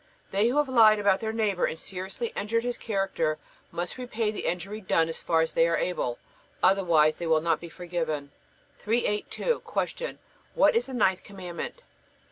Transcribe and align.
They 0.31 0.47
who 0.47 0.57
have 0.57 0.67
lied 0.67 0.97
about 0.97 1.19
their 1.19 1.31
neighbor 1.31 1.65
and 1.65 1.79
seriously 1.79 2.33
injured 2.35 2.63
his 2.63 2.75
character 2.75 3.37
must 3.71 3.99
repair 3.99 4.31
the 4.31 4.47
injury 4.47 4.81
done 4.81 5.07
as 5.09 5.21
far 5.21 5.41
as 5.41 5.53
they 5.53 5.67
are 5.67 5.77
able, 5.77 6.17
otherwise 6.63 7.17
they 7.17 7.27
will 7.27 7.39
not 7.39 7.59
be 7.61 7.69
forgiven. 7.69 8.31
382. 8.79 9.61
Q. 9.63 10.17
What 10.55 10.75
is 10.75 10.87
the 10.87 10.95
ninth 10.95 11.23
Commandment? 11.23 11.83